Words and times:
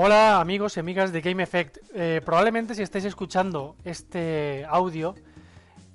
Hola 0.00 0.40
amigos 0.40 0.76
y 0.76 0.80
amigas 0.80 1.10
de 1.10 1.20
Game 1.20 1.42
Effect. 1.42 1.78
Eh, 1.92 2.22
probablemente 2.24 2.72
si 2.76 2.82
estáis 2.82 3.04
escuchando 3.04 3.74
este 3.84 4.64
audio 4.68 5.16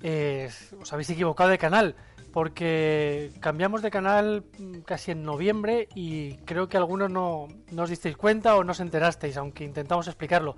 eh, 0.02 0.50
os 0.78 0.92
habéis 0.92 1.08
equivocado 1.08 1.48
de 1.48 1.56
canal 1.56 1.96
porque 2.30 3.32
cambiamos 3.40 3.80
de 3.80 3.90
canal 3.90 4.44
mm, 4.58 4.80
casi 4.80 5.12
en 5.12 5.22
noviembre 5.22 5.88
y 5.94 6.34
creo 6.44 6.68
que 6.68 6.76
algunos 6.76 7.10
no, 7.10 7.48
os 7.78 7.88
disteis 7.88 8.14
cuenta 8.14 8.56
o 8.56 8.62
no 8.62 8.72
os 8.72 8.80
enterasteis, 8.80 9.38
aunque 9.38 9.64
intentamos 9.64 10.06
explicarlo. 10.06 10.54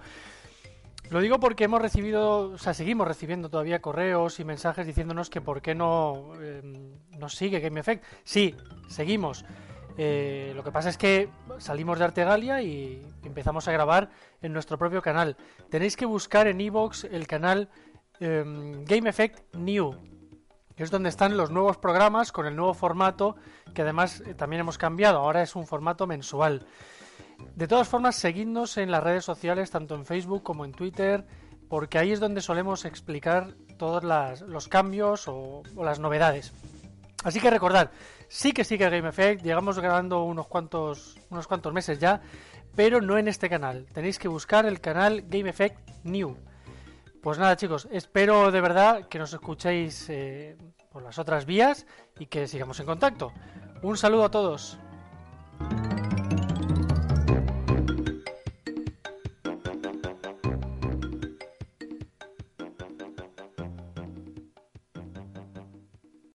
Lo 1.10 1.20
digo 1.20 1.38
porque 1.38 1.62
hemos 1.62 1.80
recibido, 1.80 2.50
o 2.50 2.58
sea, 2.58 2.74
seguimos 2.74 3.06
recibiendo 3.06 3.48
todavía 3.48 3.80
correos 3.80 4.40
y 4.40 4.44
mensajes 4.44 4.88
diciéndonos 4.88 5.30
que 5.30 5.40
por 5.40 5.62
qué 5.62 5.72
no 5.76 6.32
em, 6.42 6.96
nos 7.16 7.36
sigue 7.36 7.60
Game 7.60 7.78
Effect. 7.78 8.02
Sí, 8.24 8.56
seguimos. 8.88 9.44
Eh, 9.98 10.52
lo 10.54 10.62
que 10.62 10.72
pasa 10.72 10.90
es 10.90 10.98
que 10.98 11.30
salimos 11.58 11.98
de 11.98 12.04
Artegalia 12.04 12.60
y 12.62 13.02
empezamos 13.24 13.66
a 13.66 13.72
grabar 13.72 14.10
en 14.42 14.52
nuestro 14.52 14.78
propio 14.78 15.00
canal. 15.02 15.36
Tenéis 15.70 15.96
que 15.96 16.06
buscar 16.06 16.46
en 16.46 16.60
Evox 16.60 17.04
el 17.04 17.26
canal 17.26 17.70
em, 18.20 18.84
Game 18.84 19.08
Effect 19.08 19.54
New, 19.54 19.94
que 20.76 20.82
es 20.82 20.90
donde 20.90 21.08
están 21.08 21.36
los 21.36 21.50
nuevos 21.50 21.78
programas 21.78 22.30
con 22.30 22.46
el 22.46 22.54
nuevo 22.54 22.74
formato, 22.74 23.36
que 23.74 23.82
además 23.82 24.22
eh, 24.26 24.34
también 24.34 24.60
hemos 24.60 24.76
cambiado. 24.76 25.18
Ahora 25.18 25.42
es 25.42 25.56
un 25.56 25.66
formato 25.66 26.06
mensual. 26.06 26.66
De 27.54 27.66
todas 27.66 27.88
formas, 27.88 28.16
seguidnos 28.16 28.76
en 28.76 28.90
las 28.90 29.02
redes 29.02 29.24
sociales, 29.24 29.70
tanto 29.70 29.94
en 29.94 30.04
Facebook 30.04 30.42
como 30.42 30.64
en 30.64 30.72
Twitter, 30.72 31.26
porque 31.68 31.98
ahí 31.98 32.12
es 32.12 32.20
donde 32.20 32.40
solemos 32.40 32.84
explicar 32.84 33.54
todos 33.78 34.04
los 34.46 34.68
cambios 34.68 35.26
o, 35.28 35.62
las 35.76 35.98
novedades. 35.98 36.52
Así 37.26 37.40
que 37.40 37.50
recordad, 37.50 37.90
sí 38.28 38.52
que 38.52 38.62
sigue 38.62 38.88
Game 38.88 39.08
Effect, 39.08 39.42
llegamos 39.42 39.80
grabando 39.80 40.22
unos 40.22 40.46
cuantos, 40.46 41.16
unos 41.28 41.48
cuantos 41.48 41.72
meses 41.72 41.98
ya, 41.98 42.20
pero 42.76 43.00
no 43.00 43.18
en 43.18 43.26
este 43.26 43.50
canal. 43.50 43.84
Tenéis 43.92 44.20
que 44.20 44.28
buscar 44.28 44.64
el 44.64 44.80
canal 44.80 45.24
Game 45.26 45.50
Effect 45.50 45.76
New. 46.04 46.36
Pues 47.20 47.36
nada 47.40 47.56
chicos, 47.56 47.88
espero 47.90 48.52
de 48.52 48.60
verdad 48.60 49.08
que 49.08 49.18
nos 49.18 49.32
escuchéis 49.32 50.08
eh, 50.08 50.56
por 50.92 51.02
las 51.02 51.18
otras 51.18 51.46
vías 51.46 51.88
y 52.16 52.26
que 52.26 52.46
sigamos 52.46 52.78
en 52.78 52.86
contacto. 52.86 53.32
Un 53.82 53.96
saludo 53.96 54.26
a 54.26 54.30
todos. 54.30 54.78